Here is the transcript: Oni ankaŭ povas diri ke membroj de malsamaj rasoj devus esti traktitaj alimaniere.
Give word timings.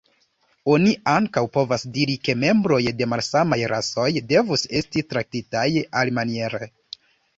Oni 0.75 0.93
ankaŭ 1.11 1.41
povas 1.57 1.83
diri 1.97 2.15
ke 2.27 2.35
membroj 2.45 2.79
de 3.01 3.09
malsamaj 3.13 3.61
rasoj 3.75 4.09
devus 4.33 4.65
esti 4.81 5.05
traktitaj 5.13 5.67
alimaniere. 6.03 6.63